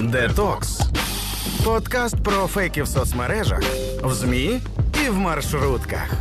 [0.00, 0.80] Детокс.
[1.64, 3.60] Подкаст про фейки в соцмережах,
[4.02, 4.60] в ЗМІ
[5.06, 6.12] і в маршрутках.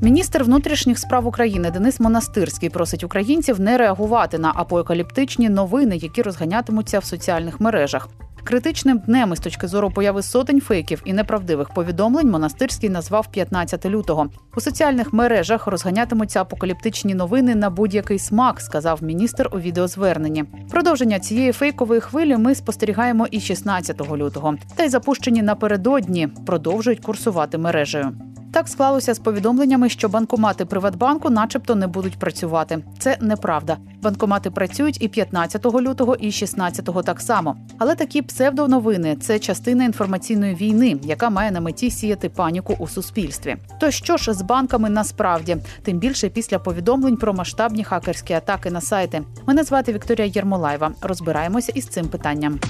[0.00, 6.98] Міністр внутрішніх справ України Денис Монастирський просить українців не реагувати на апокаліптичні новини, які розганятимуться
[6.98, 8.08] в соціальних мережах.
[8.44, 14.26] Критичним днем із точки зору появи сотень фейків і неправдивих повідомлень монастирський назвав 15 лютого.
[14.56, 20.44] У соціальних мережах розганятимуться апокаліптичні новини на будь-який смак, сказав міністр у відеозверненні.
[20.70, 24.54] Продовження цієї фейкової хвилі ми спостерігаємо і 16 лютого.
[24.76, 28.12] Та й запущені напередодні продовжують курсувати мережею.
[28.54, 32.78] Так склалося з повідомленнями, що банкомати Приватбанку, начебто, не будуть працювати.
[32.98, 33.76] Це неправда.
[34.02, 37.56] Банкомати працюють і 15 лютого, і 16-го так само.
[37.78, 43.56] Але такі псевдоновини це частина інформаційної війни, яка має на меті сіяти паніку у суспільстві.
[43.80, 48.80] То що ж з банками насправді, тим більше після повідомлень про масштабні хакерські атаки на
[48.80, 49.22] сайти.
[49.46, 50.92] Мене звати Вікторія Єрмолаєва.
[51.02, 52.60] Розбираємося із цим питанням.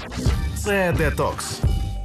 [0.63, 1.61] Це детокс.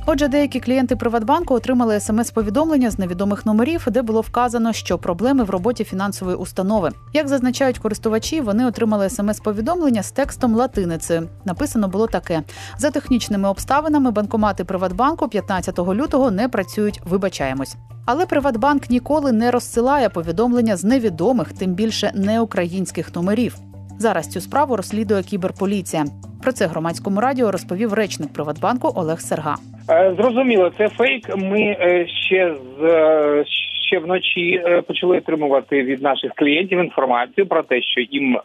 [0.06, 5.50] Отже, деякі клієнти Приватбанку отримали смс-повідомлення з невідомих номерів, де було вказано, що проблеми в
[5.50, 6.90] роботі фінансової установи.
[7.12, 11.28] Як зазначають користувачі, вони отримали смс-повідомлення з текстом латиницею.
[11.44, 12.42] Написано було таке:
[12.78, 17.00] за технічними обставинами банкомати Приватбанку 15 лютого не працюють.
[17.04, 17.76] Вибачаємось.
[18.06, 23.56] Але Приватбанк ніколи не розсилає повідомлення з невідомих, тим більше не українських номерів.
[23.98, 26.04] Зараз цю справу розслідує кіберполіція.
[26.42, 29.56] Про це громадському радіо розповів речник Приватбанку Олег Серга.
[29.90, 31.36] Е, Зрозуміло, це фейк.
[31.36, 33.44] Ми е, ще з е,
[33.86, 38.38] ще вночі почали отримувати від наших клієнтів інформацію про те, що їм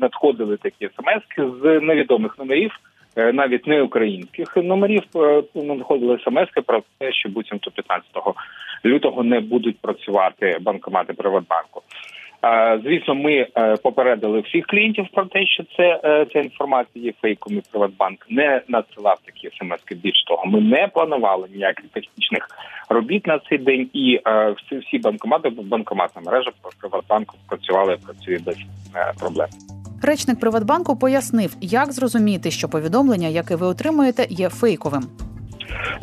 [0.00, 2.70] надходили такі смс з невідомих номерів,
[3.16, 5.02] навіть не українських номерів.
[5.54, 8.10] Надходили смс про те, що буцімто 15
[8.84, 11.82] лютого не будуть працювати банкомати Приватбанку.
[12.84, 17.56] Звісно, ми е, попередили всіх клієнтів про те, що це е, ця інформація є фейком.
[17.56, 20.00] і Приватбанк не надсилав такі смс.
[20.02, 22.48] Більш того, ми не планували ніяких технічних
[22.88, 26.50] робіт на цей день, і е, всі, всі банкомати, банкоматна мережа
[26.80, 28.56] Приватбанку працювали працює без
[29.20, 29.48] проблем.
[30.02, 35.02] Речник Приватбанку пояснив, як зрозуміти, що повідомлення, яке ви отримуєте, є фейковим.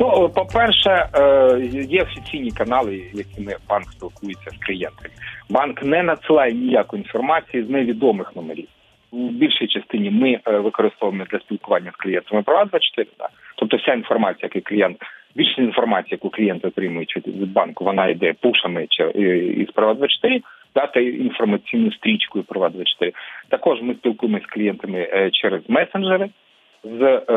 [0.00, 5.14] Ну, по-перше, е, є офіційні канали, якими банк спілкується з клієнтами.
[5.50, 8.68] Банк не надсилає ніякої інформації з невідомих номерів.
[9.10, 13.28] У більшій частині ми е, використовуємо для спілкування з клієнтами права 24, да.
[13.56, 14.96] тобто вся інформація, яку клієнт,
[15.34, 20.40] більше інформації, яку клієнти отримують від банку, вона йде пушами е, із права 24,
[20.74, 23.12] дати інформаційну стрічкою права 24.
[23.48, 26.28] Також ми спілкуємося з клієнтами е, через месенджери
[26.84, 27.34] з е,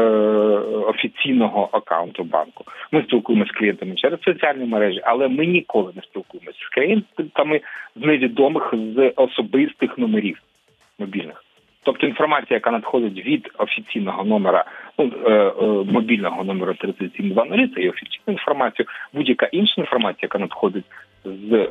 [0.88, 2.64] офіційного акаунту банку.
[2.92, 7.62] Ми спілкуємося з клієнтами через соціальні мережі, але ми ніколи не спілкуємося з клієнтами
[7.96, 10.42] з невідомих з особистих номерів
[11.00, 11.44] мобільних.
[11.84, 14.66] Тобто інформація, яка надходить від офіційного номера,
[14.98, 15.54] ну е, е,
[15.92, 18.86] мобільного номера 3720, це є офіційна інформація.
[19.14, 20.86] Будь-яка інша інформація, яка надходить
[21.26, 21.68] з е,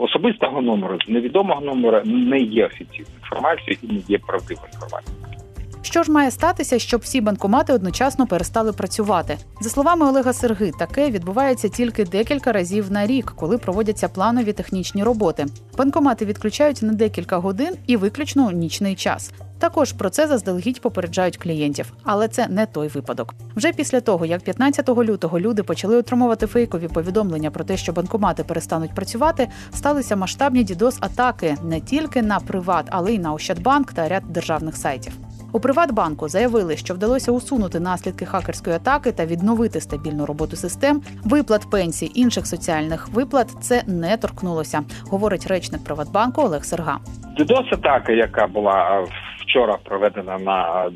[0.00, 5.45] особистого номеру, з невідомого номера, не є офіційною інформацією і не є правдивою інформацією.
[5.86, 9.38] Що ж має статися, щоб всі банкомати одночасно перестали працювати?
[9.60, 15.04] За словами Олега Серги, таке відбувається тільки декілька разів на рік, коли проводяться планові технічні
[15.04, 15.46] роботи.
[15.78, 19.30] Банкомати відключають на декілька годин і виключно у нічний час.
[19.58, 23.34] Також про це заздалегідь попереджають клієнтів, але це не той випадок.
[23.56, 28.44] Вже після того, як 15 лютого люди почали отримувати фейкові повідомлення про те, що банкомати
[28.44, 34.08] перестануть працювати, сталися масштабні дідос атаки не тільки на Приват, але й на Ощадбанк та
[34.08, 35.12] ряд державних сайтів.
[35.56, 41.00] У Приватбанку заявили, що вдалося усунути наслідки хакерської атаки та відновити стабільну роботу систем.
[41.24, 44.78] Виплат пенсій інших соціальних виплат це не торкнулося,
[45.10, 46.96] говорить речник Приватбанку Олег Серга.
[47.38, 49.06] Дос атака, яка була
[49.38, 50.90] вчора проведена на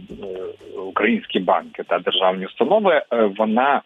[0.89, 3.83] українські банки та державні установи, е, вона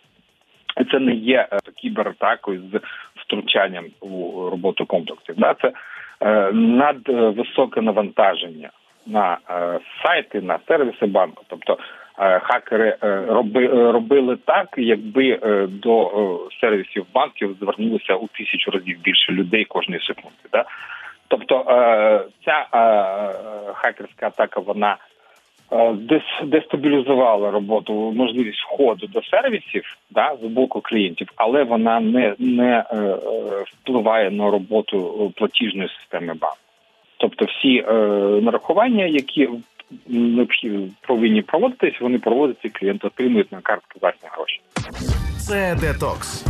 [0.90, 2.80] це не є е, кібератакою з
[3.22, 4.08] втручанням у
[4.50, 5.34] роботу комплексів.
[5.38, 5.54] Да?
[5.62, 5.72] Це
[6.20, 8.70] е, надвисоке навантаження
[9.06, 11.44] на е, сайти, на сервіси банку.
[11.48, 11.78] Тобто
[12.18, 16.10] е, хакери е, роби, робили так, якби до
[16.60, 20.48] сервісів банків звернулося у тисячу разів більше людей кожної секунди.
[20.52, 20.64] Да?
[21.28, 21.64] Тобто
[22.44, 22.66] ця
[23.74, 24.96] хакерська атака вона
[25.92, 32.84] дес- дестабілізувала роботу, можливість входу до сервісів да, з боку клієнтів, але вона не, не
[33.66, 36.63] впливає на роботу платіжної системи банку.
[37.24, 37.92] Тобто всі е,
[38.42, 39.48] нарахування, які
[41.06, 44.60] повинні проводитись, вони проводяться, Клієнт отримують на картки власні гроші.
[45.38, 46.44] Це детокс.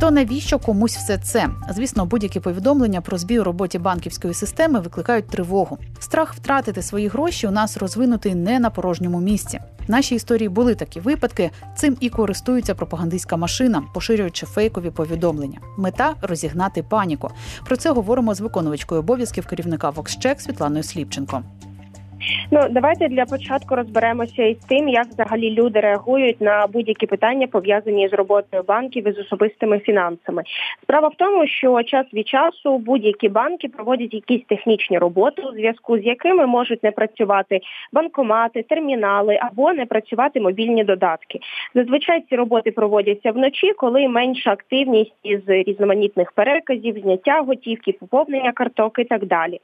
[0.00, 1.48] То навіщо комусь все це?
[1.70, 5.78] Звісно, будь-які повідомлення про збій у роботі банківської системи викликають тривогу.
[5.98, 9.60] Страх втратити свої гроші у нас розвинутий не на порожньому місці.
[9.88, 11.50] В нашій історії були такі випадки.
[11.76, 15.58] Цим і користується пропагандистська машина, поширюючи фейкові повідомлення.
[15.78, 17.30] Мета розігнати паніку.
[17.66, 21.42] Про це говоримо з виконувачкою обов'язків керівника Воксчек Світланою Сліпченко.
[22.50, 28.08] Ну давайте для початку розберемося із тим, як взагалі люди реагують на будь-які питання пов'язані
[28.08, 30.42] з роботою банків і з особистими фінансами.
[30.82, 35.98] Справа в тому, що час від часу будь-які банки проводять якісь технічні роботи, у зв'язку
[35.98, 37.60] з якими можуть не працювати
[37.92, 41.38] банкомати, термінали або не працювати мобільні додатки.
[41.74, 48.98] Зазвичай ці роботи проводяться вночі, коли менша активність із різноманітних переказів, зняття готівки, поповнення карток
[48.98, 49.60] і так далі.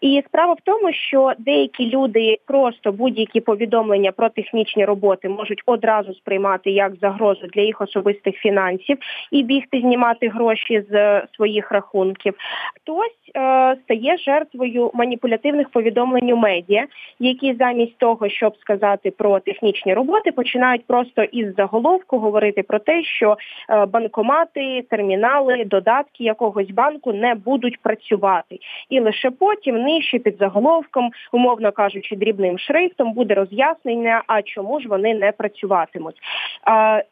[0.00, 5.62] І справа в тому, що деякі люди люди просто будь-які повідомлення про технічні роботи можуть
[5.66, 8.98] одразу сприймати як загрозу для їх особистих фінансів
[9.30, 12.34] і бігти знімати гроші з своїх рахунків.
[12.76, 16.86] Хтось е, стає жертвою маніпулятивних повідомлень у медіа,
[17.18, 23.02] які замість того, щоб сказати про технічні роботи, починають просто із заголовку говорити про те,
[23.02, 23.36] що
[23.70, 28.58] е, банкомати, термінали, додатки якогось банку не будуть працювати,
[28.90, 34.80] і лише потім нижче під заголовком, умовно кажучи, кажучи, дрібним шрифтом буде роз'яснення, а чому
[34.80, 36.16] ж вони не працюватимуть.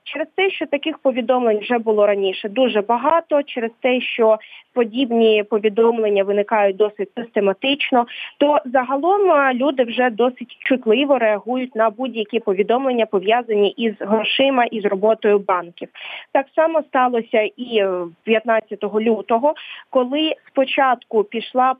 [0.04, 4.38] Через те, що таких повідомлень вже було раніше дуже багато, через те, що
[4.74, 8.06] подібні повідомлення виникають досить систематично,
[8.38, 14.84] то загалом люди вже досить чутливо реагують на будь-які повідомлення пов'язані із грошима і з
[14.84, 15.88] роботою банків.
[16.32, 17.84] Так само сталося і
[18.24, 19.54] 15 лютого,
[19.90, 21.74] коли спочатку пішла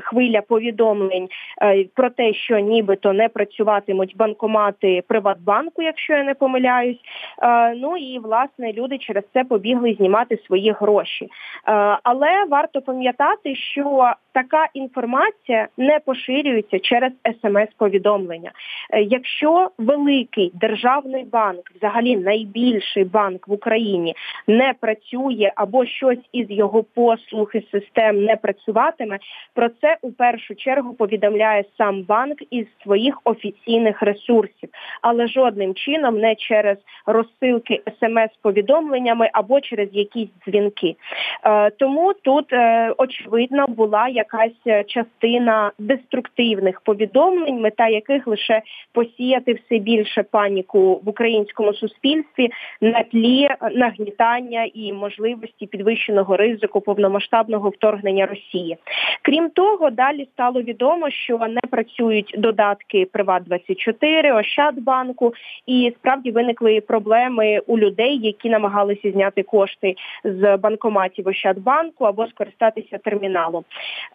[0.00, 1.28] хвиля повідомлень
[1.62, 6.98] е, про те, що нібито не працюватимуть банкомати Приватбанку, якщо я не помиляюсь.
[7.42, 11.24] Е, ну і власне люди через це побігли знімати свої гроші.
[11.24, 11.28] Е,
[12.02, 17.12] але варто пам'ятати, що така інформація не поширюється через
[17.42, 18.52] смс-повідомлення.
[19.06, 24.14] Якщо великий державний банк, взагалі найбільший банк в Україні,
[24.46, 29.18] не працює або щось із його послуг і систем не працюватиме,
[29.54, 34.68] про це у першу чергу повідомляє сам банк із своїх офіційних ресурсів,
[35.02, 40.96] але жодним чином не через розсилки смс-повідомленнями або через якісь дзвінки.
[41.44, 49.78] Е, тому тут е, очевидно була якась частина деструктивних повідомлень, мета яких лише посіяти все
[49.78, 58.76] більше паніку в українському суспільстві на тлі нагнітання і можливості підвищеного ризику повномасштабного вторгнення Росії.
[59.22, 61.36] Крім того далі стало відомо, що
[61.72, 65.34] працюють додатки Приват 24 Ощадбанку,
[65.66, 72.98] і справді виникли проблеми у людей, які намагалися зняти кошти з банкоматів Ощадбанку або скористатися
[72.98, 73.64] терміналом.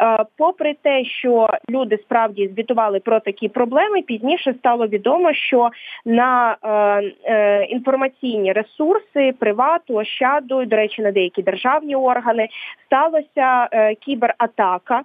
[0.01, 5.69] Е, попри те, що люди справді звітували про такі проблеми, пізніше стало відомо, що
[6.05, 12.47] на е, е, інформаційні ресурси привату, ощаду, до речі, на деякі державні органи
[12.85, 13.67] сталася
[13.99, 15.01] кібератака.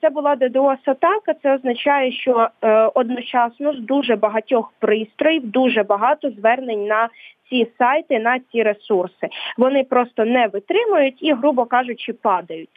[0.00, 1.81] Це була DDoS-атака, Це означає,
[2.12, 7.08] що е, одночасно з дуже багатьох пристроїв, дуже багато звернень на
[7.52, 9.28] ці сайти, на ці ресурси.
[9.58, 12.68] Вони просто не витримують і, грубо кажучи, падають.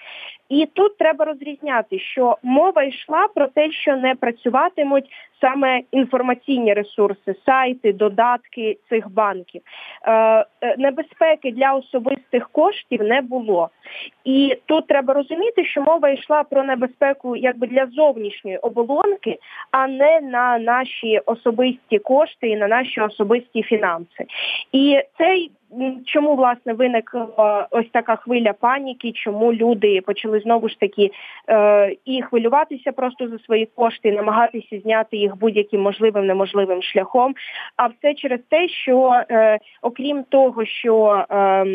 [0.50, 5.06] І тут треба розрізняти, що мова йшла про те, що не працюватимуть
[5.42, 9.62] саме інформаційні ресурси, сайти, додатки цих банків.
[10.04, 10.46] Е, е,
[10.78, 13.70] небезпеки для особистих коштів не було.
[14.24, 19.38] І тут треба розуміти, що мова йшла про небезпеку якби для зовнішньої оболонки,
[19.72, 24.26] а не на наші особисті кошти і на наші особисті фінанси.
[24.72, 25.52] І цей
[26.06, 31.12] чому власне виникла ось така хвиля паніки, чому люди почали знову ж таки
[31.50, 37.36] е, і хвилюватися просто за свої кошти, намагатися зняти їх будь-яким можливим неможливим шляхом.
[37.78, 41.66] А все через те, що е, окрім того, що е,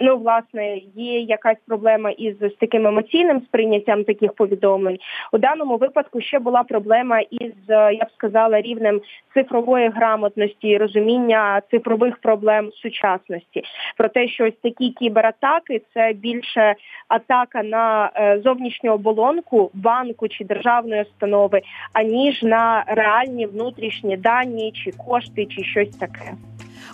[0.00, 4.98] ну власне є якась проблема із з таким емоційним сприйняттям таких повідомлень.
[5.32, 9.00] У даному випадку ще була проблема із я б сказала рівнем
[9.34, 13.39] цифрової грамотності, розуміння цифрових проблем сучасності.
[13.96, 16.74] Про те, що ось такі кібератаки це більше
[17.08, 21.60] атака на е, зовнішню оболонку банку чи державної установи,
[21.92, 26.32] аніж на реальні внутрішні дані, чи кошти, чи щось таке.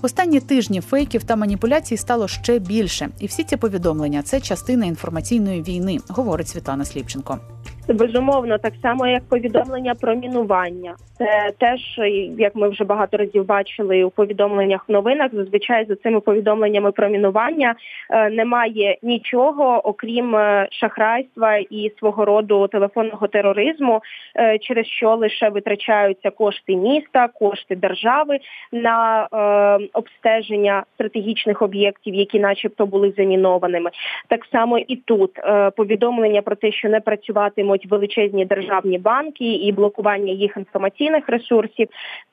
[0.02, 5.62] Останні тижні фейків та маніпуляцій стало ще більше, і всі ці повідомлення це частина інформаційної
[5.62, 7.38] війни, говорить Світлана Сліпченко.
[7.88, 10.94] Безумовно, так само як повідомлення про мінування.
[11.18, 11.80] Це теж,
[12.38, 15.30] як ми вже багато разів бачили у повідомленнях в новинах.
[15.32, 17.74] Зазвичай за цими повідомленнями про мінування
[18.10, 24.00] е, немає нічого, окрім е, шахрайства і свого роду телефонного тероризму,
[24.36, 28.38] е, через що лише витрачаються кошти міста, кошти держави
[28.72, 29.28] на
[29.92, 33.90] обстеження стратегічних об'єктів, які, начебто, були замінованими.
[34.28, 35.30] Так само і тут
[35.76, 41.88] повідомлення про те, що не працюватимуть величезні державні банки і блокування їх інформаційних ресурсів.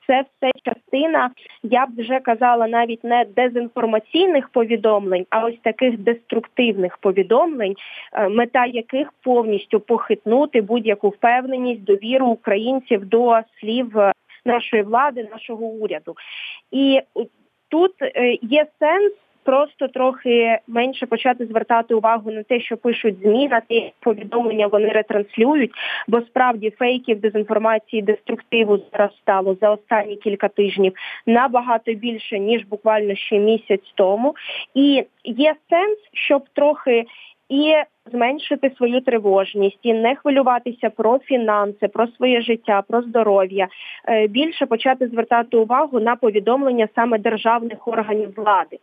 [0.06, 1.30] Це все частина,
[1.62, 7.74] я б вже казала, навіть не дезінформаційних повідомлень, а ось таких деструктивних повідомлень,
[8.12, 14.12] е, мета яких повністю похитнути будь-яку впевненість, довіру українців до слів е,
[14.44, 16.14] нашої влади, нашого уряду.
[16.70, 17.00] І
[17.68, 19.12] тут е, є сенс
[19.44, 24.88] просто трохи менше почати звертати увагу на те, що пишуть змі, на те повідомлення вони
[24.88, 25.72] ретранслюють,
[26.08, 30.92] бо справді фейків, дезінформації, деструктиву зараз стало за останні кілька тижнів
[31.26, 34.34] набагато більше ніж буквально ще місяць тому.
[34.74, 37.04] І є сенс, щоб трохи.
[37.48, 37.74] І
[38.12, 43.68] зменшити свою тривожність і не хвилюватися про фінанси, про своє життя, про здоров'я,
[44.08, 48.78] е, більше почати звертати увагу на повідомлення саме державних органів влади.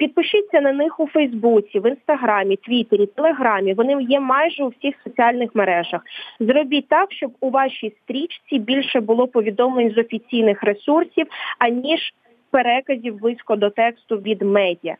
[0.00, 3.74] Підпишіться на них у Фейсбуці, в інстаграмі, Твіттері, Телеграмі.
[3.74, 6.00] Вони є майже у всіх соціальних мережах.
[6.40, 11.26] Зробіть так, щоб у вашій стрічці більше було повідомлень з офіційних ресурсів,
[11.58, 12.14] аніж
[12.50, 14.96] переказів близько до тексту від медіа.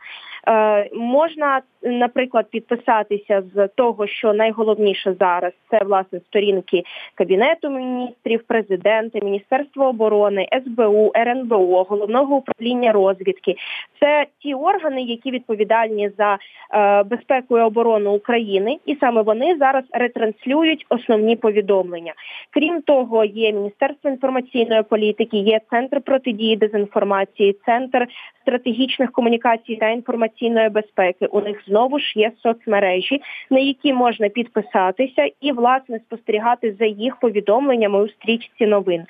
[0.48, 6.82] Е, Можна, наприклад, підписатися з того, що найголовніше зараз це власне сторінки
[7.14, 13.54] кабінету міністрів, президента, міністерства оборони, СБУ, РНБО, головного управління розвідки.
[14.00, 16.38] Це ті органи, які відповідальні за
[16.74, 22.12] е, безпеку і оборону України, і саме вони зараз ретранслюють основні повідомлення.
[22.50, 28.06] Крім того, є міністерство інформаційної політики, є центр протидії дезінформації, центр
[28.42, 31.26] стратегічних комунікацій та інформаційної безпеки.
[31.26, 33.20] У них знову ж є соцмережі,
[33.50, 39.04] на які можна підписатися і власне спостерігати за їх повідомленнями у стрічці новин.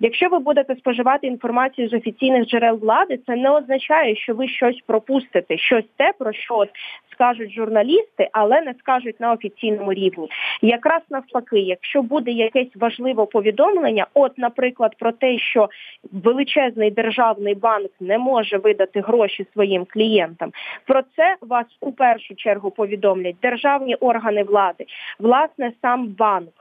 [0.00, 4.80] Якщо ви будете споживати інформацію з офіційних джерел влади, це не означає, що ви щось
[4.86, 6.66] пропустите, щось те про що
[7.12, 10.28] скажуть журналісти, але не скажуть на офіційному рівні.
[10.62, 15.68] Якраз навпаки, якщо буде якесь важливе повідомлення, от, наприклад, про те, що
[16.12, 20.52] величезний державний банк не може видати гроші своїм клієнтам,
[20.86, 24.86] про це вас у першу чергу повідомлять державні органи влади,
[25.18, 26.52] власне, сам банк,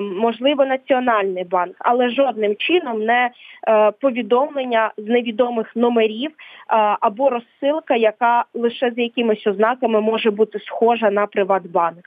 [0.00, 3.30] можливо, національний банк, але жодним чином не
[3.68, 6.34] е, повідомлення з невідомих номерів е,
[7.00, 12.00] або розсилка, яка лише за якимись ознаками може бути схожа на Приватбанк.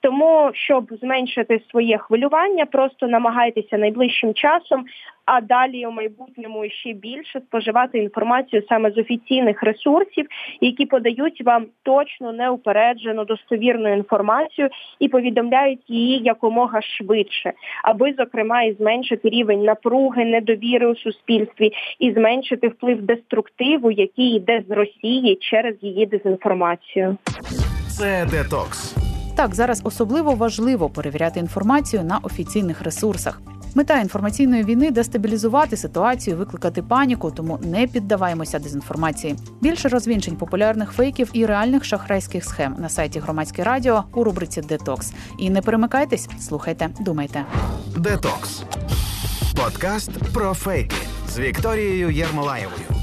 [0.00, 4.84] Тому, щоб зменшити своє хвилювання, просто намагайтеся найближчим часом,
[5.28, 10.26] а далі у майбутньому ще більше споживати інформацію саме з офіційних ресурсів,
[10.60, 17.52] які подають вам точну, неупереджену, достовірну інформацію і повідомляють її якомога швидше,
[17.84, 24.64] аби зокрема і зменшити рівень напруги, недовіри у суспільстві і зменшити вплив деструктиву, який йде
[24.68, 27.16] з Росії через її дезінформацію.
[27.98, 28.96] Це детокс.
[29.36, 33.40] Так, зараз особливо важливо перевіряти інформацію на офіційних ресурсах.
[33.74, 39.36] Мета інформаційної війни дестабілізувати ситуацію, викликати паніку, тому не піддаваємося дезінформації.
[39.60, 45.12] Більше розвінчень популярних фейків і реальних шахрайських схем на сайті Громадське Радіо у рубриці Детокс.
[45.38, 47.44] І не перемикайтесь, слухайте, думайте.
[47.96, 48.62] Детокс
[49.64, 50.96] подкаст про фейки
[51.28, 52.97] з Вікторією Єрмолаєвою.